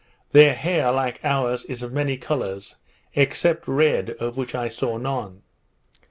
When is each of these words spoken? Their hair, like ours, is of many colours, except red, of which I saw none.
Their 0.31 0.55
hair, 0.55 0.91
like 0.91 1.19
ours, 1.23 1.63
is 1.65 1.83
of 1.83 1.93
many 1.93 2.17
colours, 2.17 2.75
except 3.13 3.67
red, 3.67 4.09
of 4.19 4.35
which 4.35 4.55
I 4.55 4.67
saw 4.67 4.97
none. 4.97 5.43